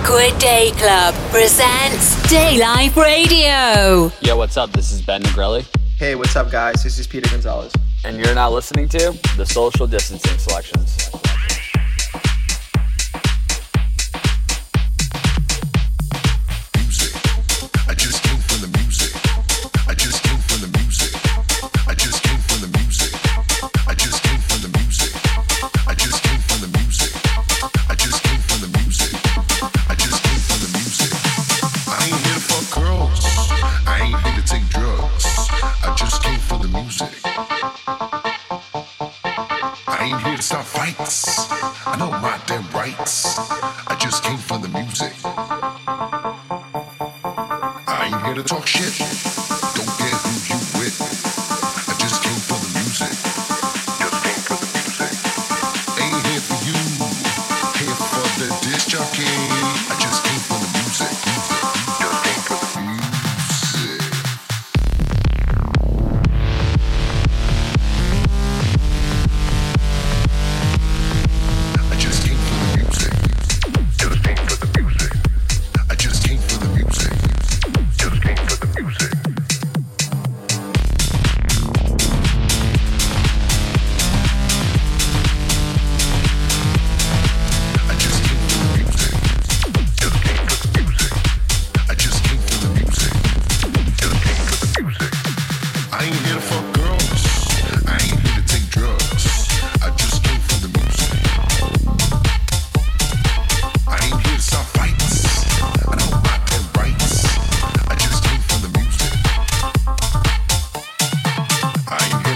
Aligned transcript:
Liquid 0.00 0.38
Day 0.38 0.70
Club 0.76 1.14
presents 1.30 2.16
Daylife 2.30 2.96
Radio. 2.96 4.10
Yo, 4.22 4.34
what's 4.34 4.56
up? 4.56 4.72
This 4.72 4.92
is 4.92 5.02
Ben 5.02 5.22
Negrelli. 5.22 5.66
Hey, 5.98 6.14
what's 6.14 6.34
up, 6.36 6.50
guys? 6.50 6.82
This 6.82 6.98
is 6.98 7.06
Peter 7.06 7.28
Gonzalez. 7.28 7.70
And 8.06 8.16
you're 8.16 8.34
now 8.34 8.50
listening 8.50 8.88
to 8.88 9.12
the 9.36 9.44
Social 9.44 9.86
Distancing 9.86 10.38
Selections. 10.38 11.10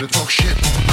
talk 0.08 0.30
shit. 0.30 0.83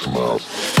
come 0.00 0.14
Mixcloud. 0.14 0.71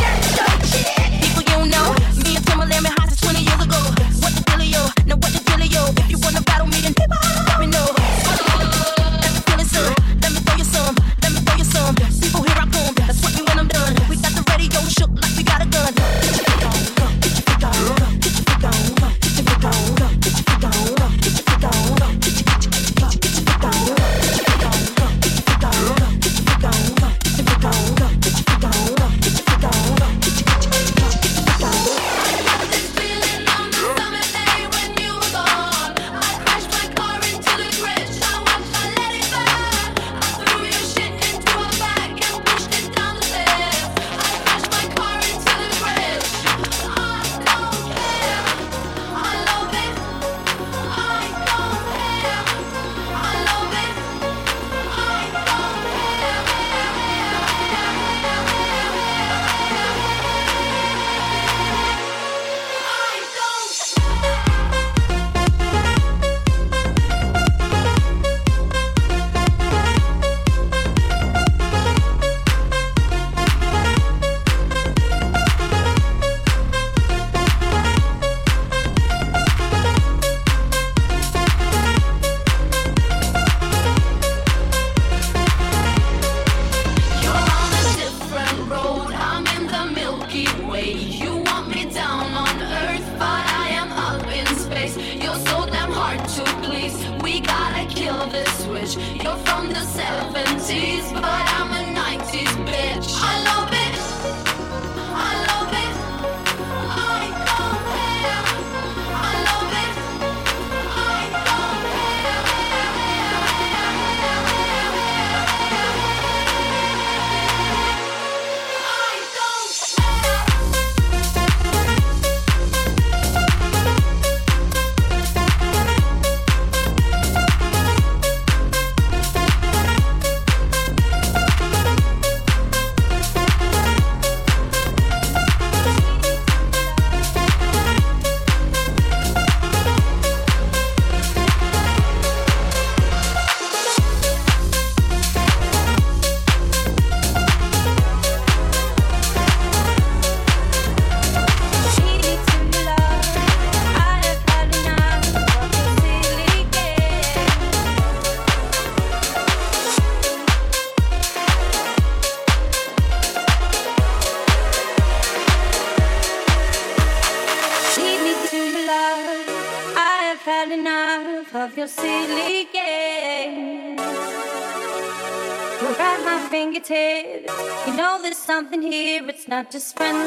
Just 179.70 179.96
friends 179.96 180.21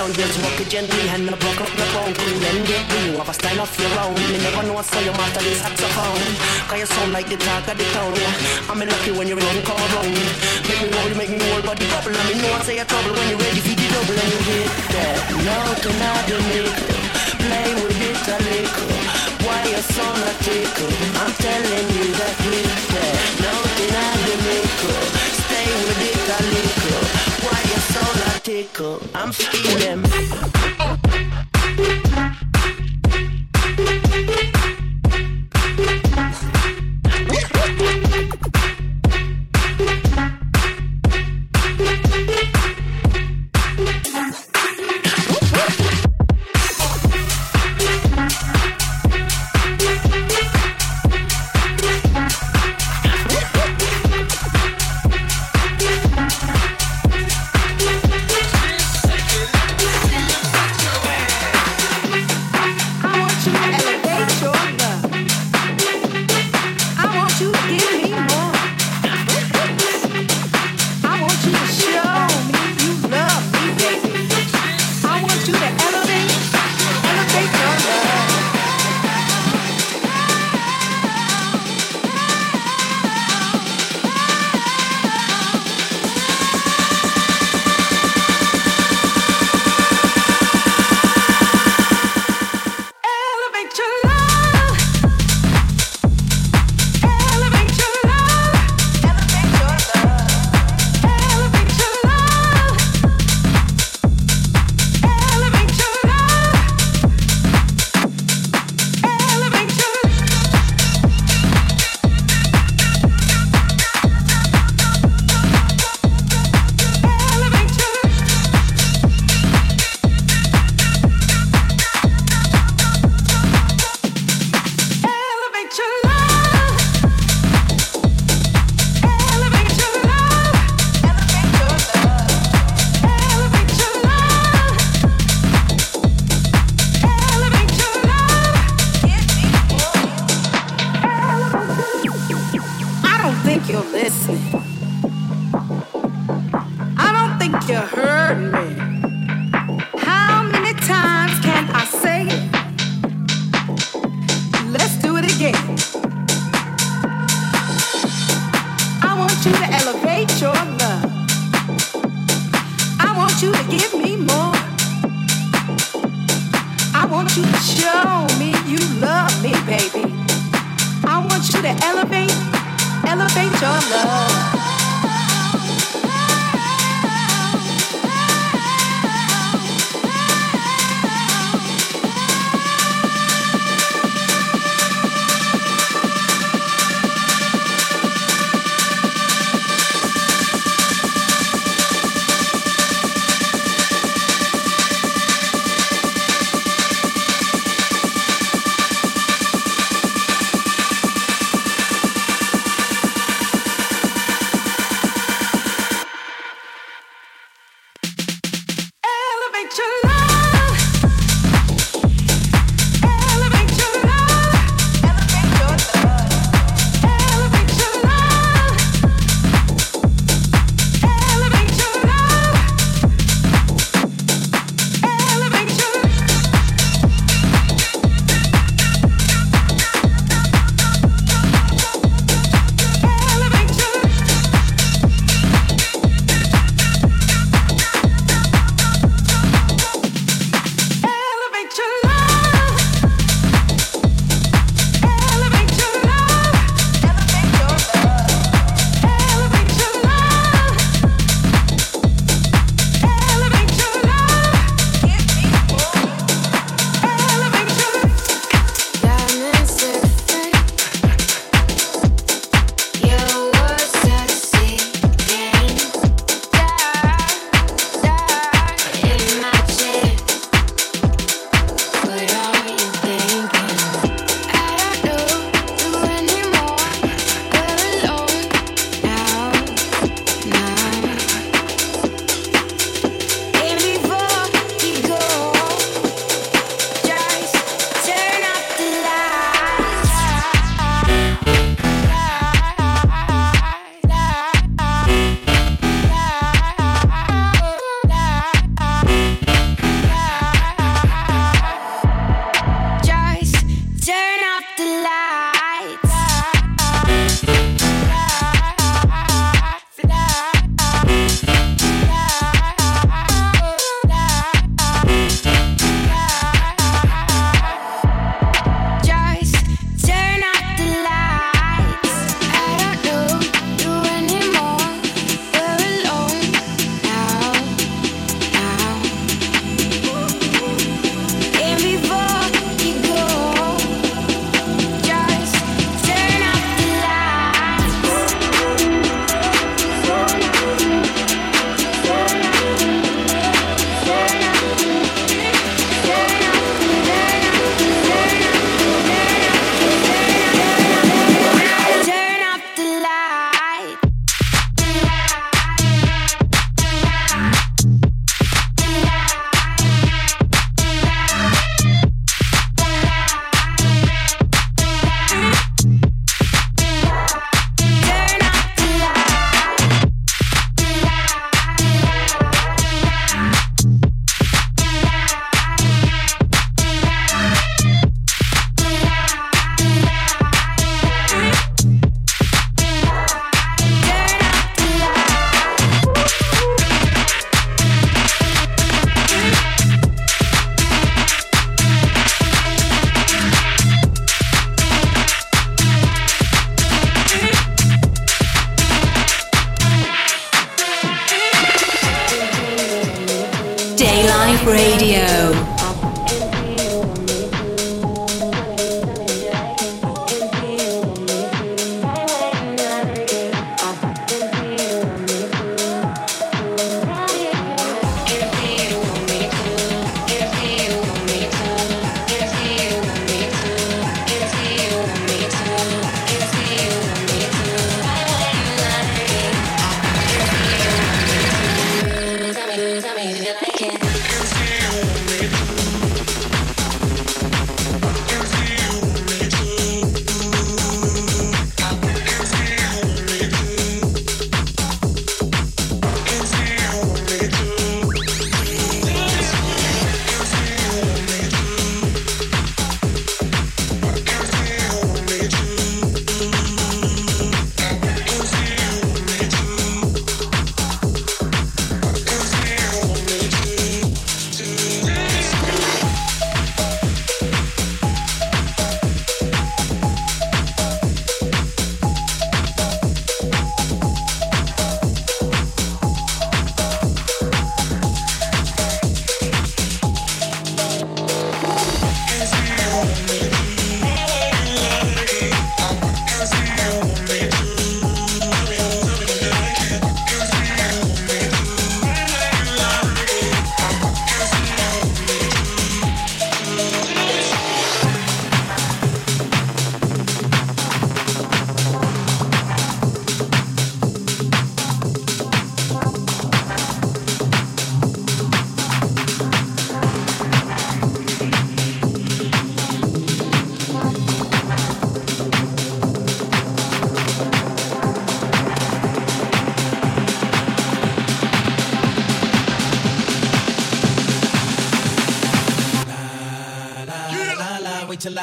down, 0.00 0.12
just 0.16 0.36
walk 0.42 0.56
it 0.60 0.68
gently 0.68 1.04
and 1.12 1.26
not 1.28 1.38
broke 1.40 1.60
up 1.60 1.72
the 1.76 1.86
bone. 1.92 2.14
Clean 2.16 2.40
and 2.40 2.60
get 2.64 2.84
real, 2.92 3.20
have 3.20 3.28
a 3.28 3.34
style 3.34 3.60
of 3.60 3.72
your 3.76 3.92
own. 4.00 4.16
You 4.32 4.38
never 4.40 4.62
know, 4.64 4.80
so 4.80 4.98
you 5.04 5.12
master 5.12 5.44
the 5.44 5.52
saxophone. 5.60 6.24
Cause 6.68 6.80
you 6.80 6.88
sound 6.88 7.12
like 7.12 7.28
the 7.28 7.36
talk 7.36 7.68
of 7.68 7.76
the 7.76 7.86
town. 7.92 8.16
I'm 8.70 8.80
lucky 8.80 9.12
when 9.12 9.26
you're 9.28 9.40
in 9.40 9.44
run, 9.44 9.60
come 9.68 9.76
around. 9.76 10.16
Make 10.68 10.80
me 10.80 10.88
roll, 10.94 11.12
make 11.20 11.30
me 11.32 11.38
roll, 11.50 11.62
body 11.68 11.84
bubble. 11.92 12.16
I 12.16 12.22
mean, 12.28 12.38
no 12.40 12.48
one 12.56 12.64
say 12.64 12.78
a 12.80 12.84
trouble 12.88 13.12
when 13.12 13.26
you're 13.28 13.42
ready 13.44 13.60
for 13.60 13.76
the 13.76 13.86
double 13.92 14.18
and 14.24 14.30
you 14.32 14.40
hit 14.48 14.70
that. 14.94 15.16
No, 15.44 15.56
cannot 15.84 16.28
make 16.48 16.80
Play 17.44 17.70
with 17.80 18.04
it 18.08 18.24
a 18.34 18.38
little. 18.46 18.92
Why 19.44 19.60
you 19.68 19.82
so 19.84 20.06
not 20.22 20.36
tickle? 20.44 20.92
I'm 21.20 21.32
telling 21.44 21.88
you 21.96 22.06
that 22.20 22.36
hit 22.46 22.68
that. 22.94 23.16
No, 23.44 23.52
cannot 23.76 24.18
make 24.48 24.80
Stay 25.44 25.68
with 25.84 26.02
it 26.08 26.28
a 26.30 26.40
little. 26.48 26.69
I'm 29.14 29.32
feeling. 29.32 30.04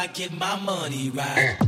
Get 0.06 0.32
my 0.32 0.60
money 0.60 1.10
right. 1.10 1.58
Uh. 1.60 1.67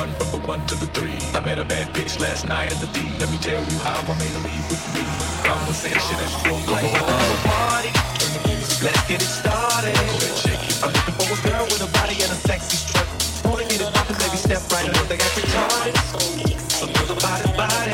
one, 0.00 0.12
from 0.16 0.40
a 0.40 0.46
one 0.46 0.62
to 0.66 0.74
the 0.76 0.88
three. 0.96 1.18
I 1.36 1.40
met 1.44 1.58
a 1.58 1.64
bad 1.64 1.92
bitch 1.92 2.18
last 2.20 2.48
night 2.48 2.72
at 2.72 2.80
the 2.80 2.88
D. 2.96 3.04
Let 3.20 3.28
me 3.30 3.38
tell 3.38 3.60
you 3.60 3.76
how 3.84 4.00
I 4.00 4.14
made 4.16 4.32
a 4.32 4.42
leave 4.48 4.66
with 4.72 4.84
me. 4.96 5.04
Conversation 5.44 6.16
is 6.24 6.32
full 6.40 6.60
like 6.72 6.88
uh, 6.88 7.04
a 7.04 7.36
party. 7.44 7.92
Let's 8.80 9.02
get 9.04 9.20
it 9.20 9.28
started. 9.28 9.92
I'm 10.80 10.92
looking 10.96 11.16
for 11.20 11.28
a 11.28 11.38
girl 11.44 11.64
with 11.68 11.84
a 11.84 11.90
body 11.92 12.16
and 12.24 12.32
a 12.32 12.38
sexy 12.48 12.80
strut. 12.80 13.04
Wanna 13.44 13.68
get 13.68 13.84
it 13.84 13.92
poppin', 13.92 14.16
baby, 14.16 14.38
step 14.40 14.62
right 14.72 14.88
up. 14.88 15.04
They 15.04 15.18
got 15.20 15.32
retarded. 15.36 15.94
A 16.80 16.86
little 16.88 17.18
body, 17.20 17.48
body. 17.60 17.92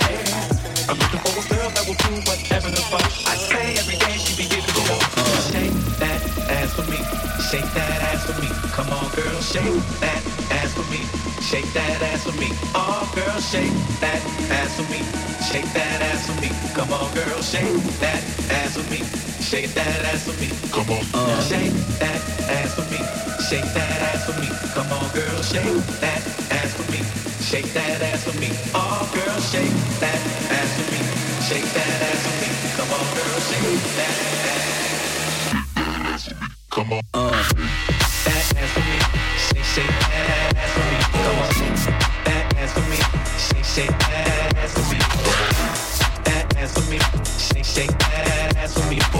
I'm 0.86 0.98
looking 1.02 1.22
for 1.26 1.34
a 1.34 1.44
girl 1.50 1.68
that 1.74 1.84
will 1.90 1.98
do 2.06 2.12
whatever 2.30 2.70
the 2.70 2.82
fuck 2.86 3.06
I 3.26 3.34
say 3.34 3.66
every 3.82 3.98
day. 3.98 4.14
She 4.22 4.32
be 4.38 4.46
giving 4.46 4.74
me 4.78 4.82
more. 4.86 5.02
Shake 5.50 5.74
that 5.98 6.22
ass 6.54 6.70
for 6.70 6.86
me. 6.86 7.02
Shake 7.50 7.70
that 7.74 7.98
ass 8.14 8.22
for 8.30 8.36
me. 8.38 8.48
Come 8.70 8.94
on, 8.94 9.10
girl, 9.10 9.40
shake 9.42 9.82
that 10.06 10.15
shake 11.56 11.72
that 11.72 12.02
ass 12.12 12.24
for 12.24 12.36
me. 12.36 12.48
Oh, 12.74 13.00
girl, 13.14 13.40
shake 13.40 13.72
that 14.00 14.20
ass 14.52 14.76
for 14.76 14.84
me. 14.92 15.00
Shake 15.48 15.68
that 15.72 16.02
ass 16.02 16.28
for 16.28 16.36
me. 16.42 16.50
Come 16.76 16.92
on, 16.92 17.08
girl, 17.14 17.40
shake 17.40 17.80
that 18.00 18.20
ass 18.52 18.76
for 18.76 18.84
me. 18.92 19.00
Shake 19.40 19.72
that 19.72 20.04
ass 20.04 20.28
for 20.28 20.36
me. 20.36 20.48
Come 20.68 20.90
on, 20.92 21.00
uh. 21.14 21.40
shake 21.48 21.72
that 21.96 22.20
ass 22.52 22.74
for 22.76 22.84
me. 22.92 23.00
Shake 23.48 23.68
that 23.72 24.00
ass 24.12 24.26
for 24.28 24.36
me. 24.40 24.48
Come 24.76 24.90
on, 24.92 25.08
girl, 25.16 25.40
shake 25.40 25.80
that 26.04 26.20
ass 26.52 26.70
for 26.76 26.86
me. 26.92 27.00
Shake 27.40 27.72
that 27.72 28.02
ass 28.02 28.24
for 28.24 28.36
me. 28.38 28.48
Oh, 28.74 29.08
girl, 29.16 29.40
shake 29.40 29.76
that 30.02 30.20
ass 30.52 30.70
for 30.76 30.86
me. 30.92 31.00
Shake 31.48 31.68
that 31.72 32.02
ass 32.04 32.20
for 32.20 32.36
me. 32.36 32.48
Come 32.76 32.90
on, 32.92 33.06
girl, 33.16 33.38
shake 33.48 33.80
that 33.96 34.16
ass. 34.52 36.28
for 36.28 36.34
me. 36.34 36.48
Come 36.68 36.92
on. 36.92 37.02
Uh. 37.14 37.32
That 38.26 38.44
ass 38.60 38.70
for 38.76 38.84
me. 38.84 38.98
Shake, 39.48 39.64
shake. 39.64 40.05
Shake, 43.76 43.90
that 43.90 44.56
ass 44.56 44.72
for 44.72 44.80
me. 44.90 44.98
That 46.24 46.56
ass 46.56 46.72
for 46.72 46.90
me. 46.90 46.98
Shake, 47.36 47.64
shake 47.66 47.98
that 47.98 48.56
ass 48.56 48.72
for 48.72 48.88
me. 48.88 49.15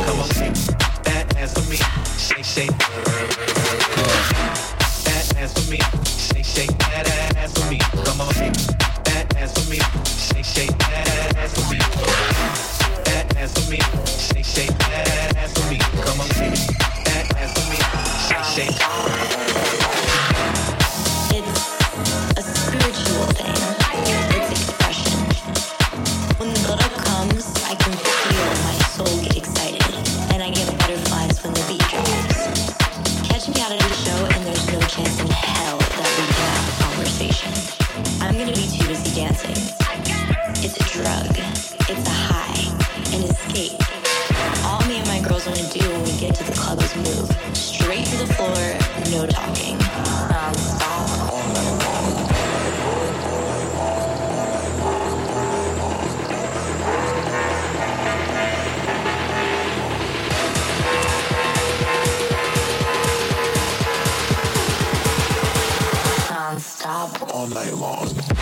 Me 44.89 44.99
and 44.99 45.09
my 45.09 45.21
girls 45.21 45.47
wanna 45.47 45.69
do 45.69 45.81
when 45.91 46.03
we 46.05 46.13
get 46.19 46.35
to 46.35 46.45
the 46.45 46.53
club 46.53 46.81
is 46.81 46.95
move 46.97 47.57
straight 47.57 48.07
to 48.07 48.17
the 48.19 48.27
floor, 48.35 48.55
no 49.11 49.27
talking, 49.27 49.79
non-stop. 50.31 51.07
non-stop. 66.31 67.35
all 67.35 67.49
night 67.49 67.75
long. 67.75 68.36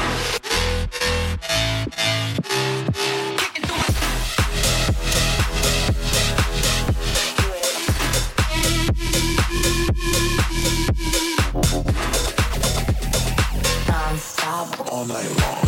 Night 15.14 15.30
long. 15.38 15.63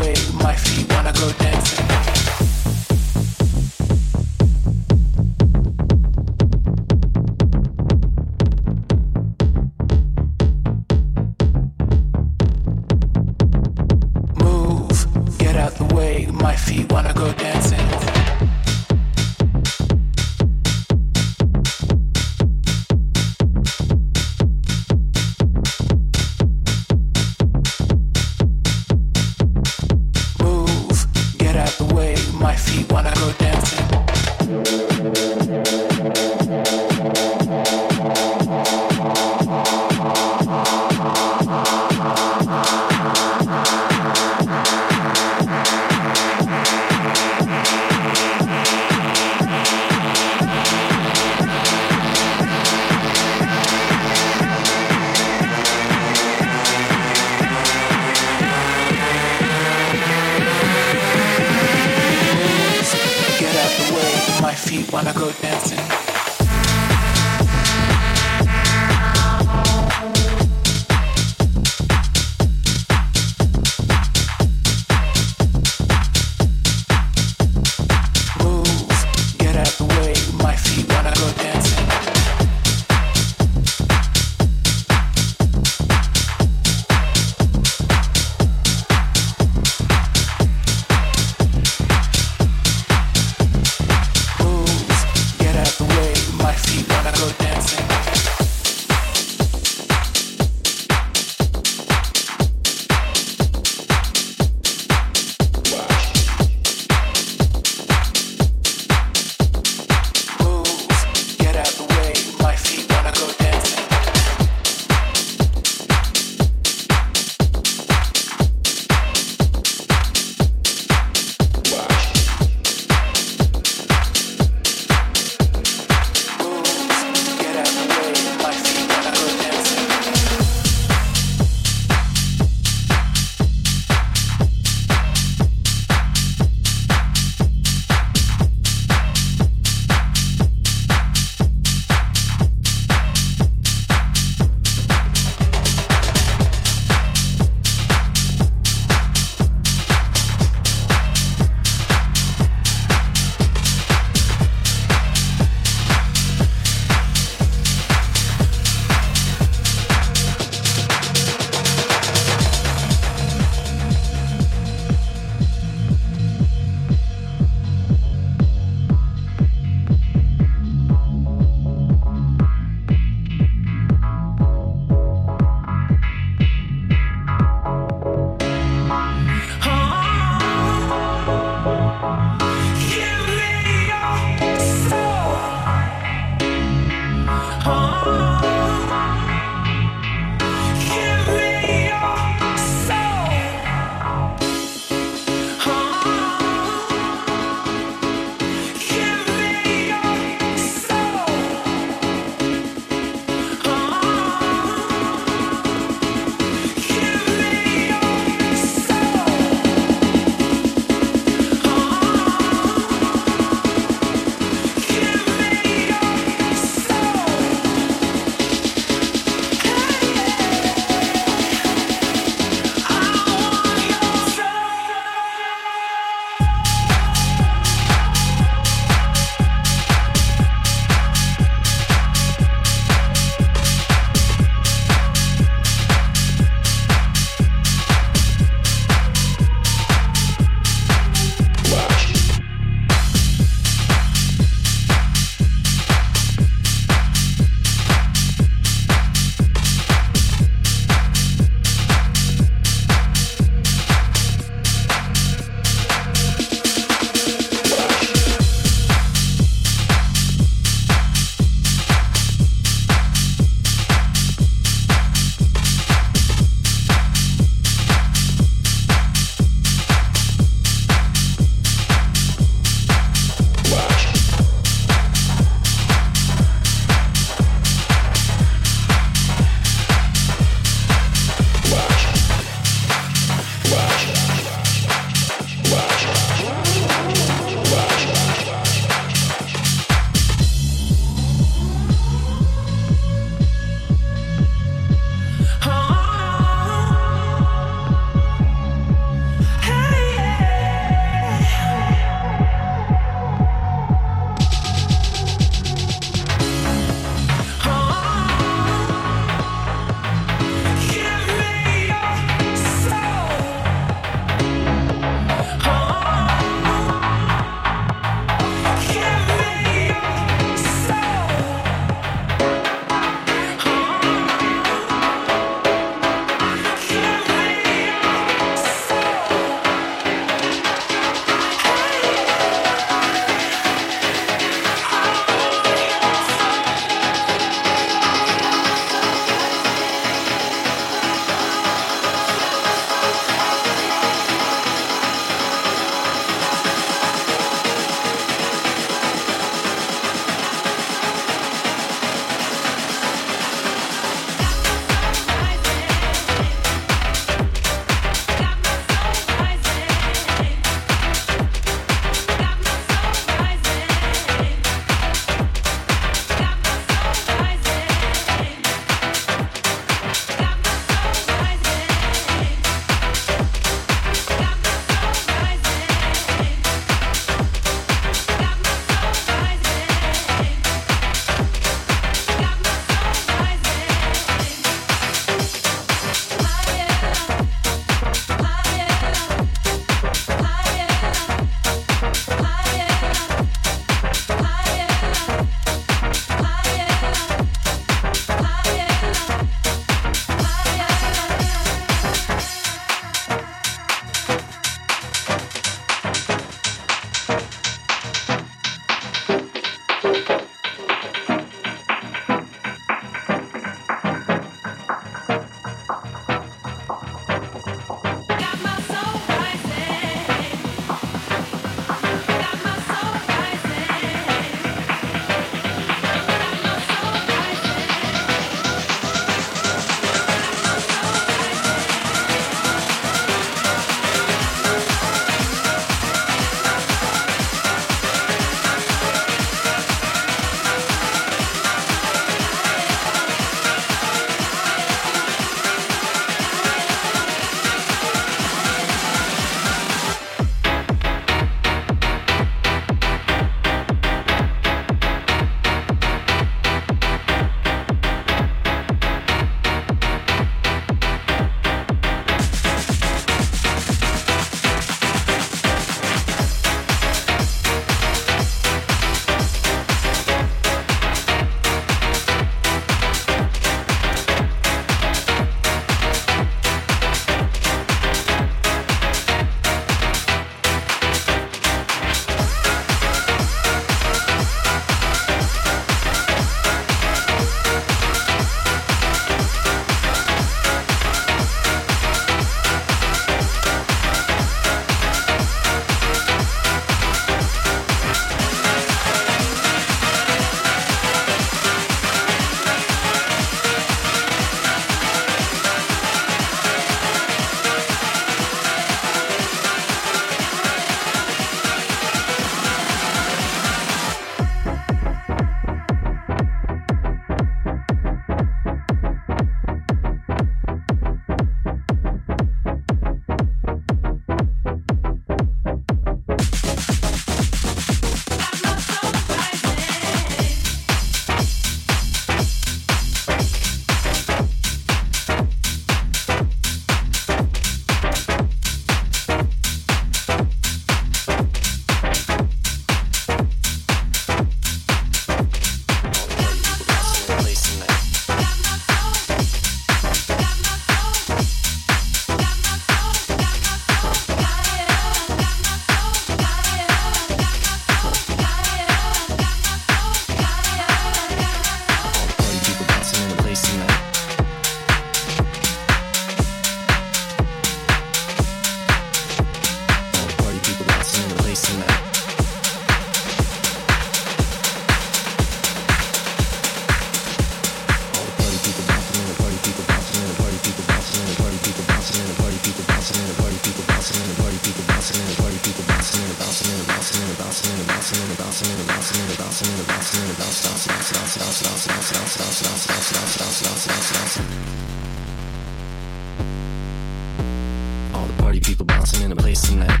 All 598.14 598.26
the 598.26 598.42
party 598.42 598.60
people 598.60 598.84
bouncing 598.84 599.22
in 599.22 599.30
the 599.30 599.36
place 599.36 599.62
tonight. 599.62 600.00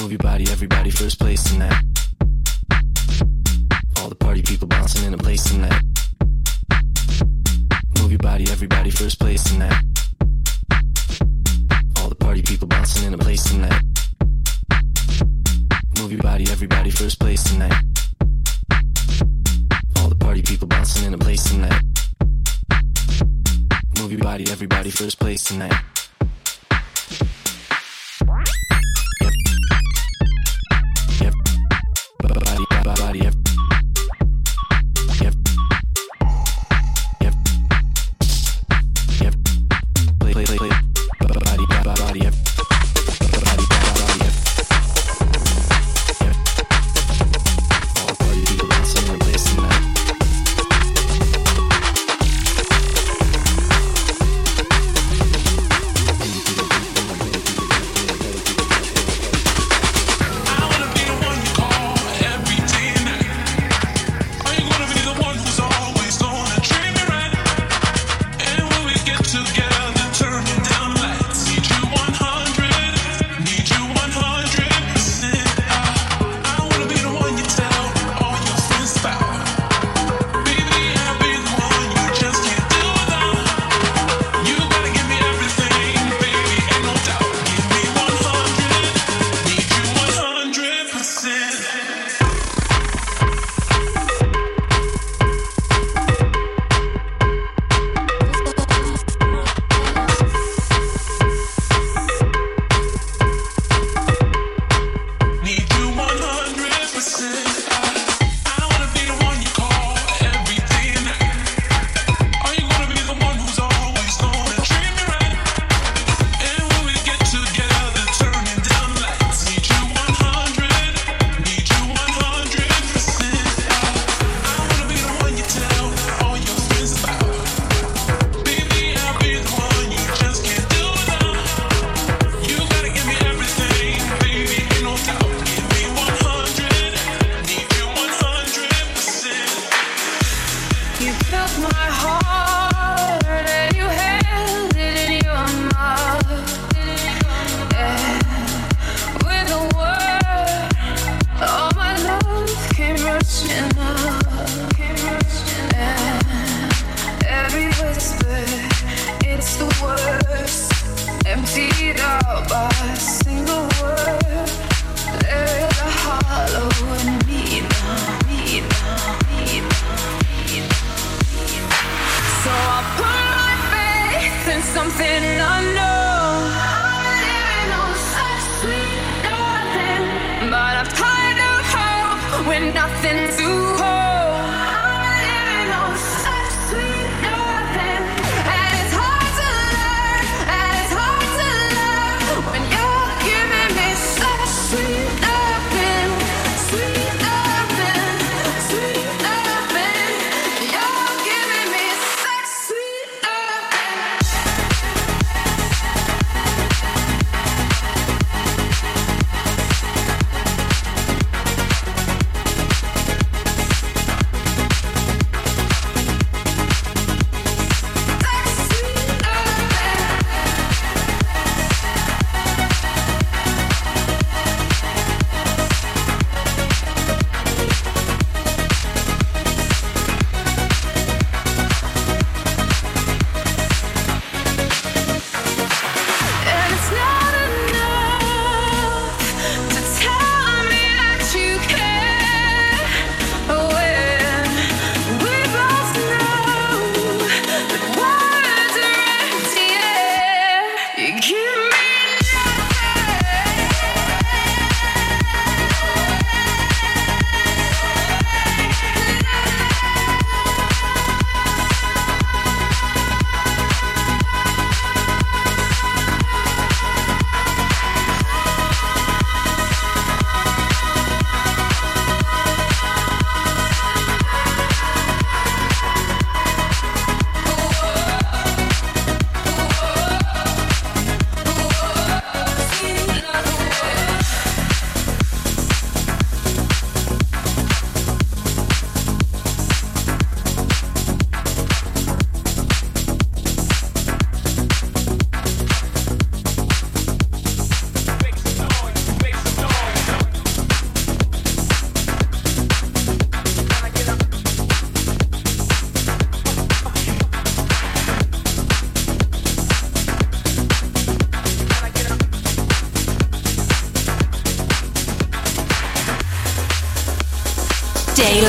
Move 0.00 0.10
your 0.10 0.18
body, 0.18 0.50
everybody, 0.50 0.90
first 0.90 1.20
place 1.20 1.44
tonight. 1.44 1.97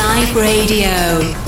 Live 0.10 0.36
Radio. 0.36 1.39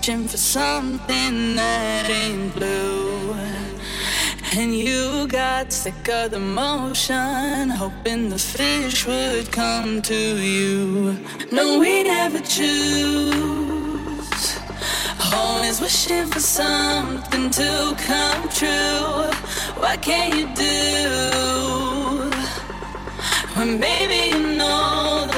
Searching 0.00 0.26
for 0.26 0.38
something 0.38 1.56
that 1.56 2.08
ain't 2.08 2.54
blue. 2.54 3.34
And 4.56 4.74
you 4.74 5.28
got 5.28 5.70
sick 5.72 6.08
of 6.08 6.30
the 6.30 6.40
motion, 6.40 7.68
hoping 7.68 8.30
the 8.30 8.38
fish 8.38 9.06
would 9.06 9.52
come 9.52 10.00
to 10.02 10.38
you. 10.38 11.18
No, 11.52 11.78
we 11.78 12.02
never 12.02 12.40
choose. 12.40 13.34
Always 15.34 15.82
wishing 15.82 16.26
for 16.28 16.40
something 16.40 17.50
to 17.50 17.94
come 17.98 18.48
true. 18.48 19.28
What 19.82 20.00
can 20.00 20.34
you 20.38 20.46
do? 20.54 22.30
When 23.54 23.78
baby, 23.78 24.34
you 24.34 24.56
know 24.56 25.29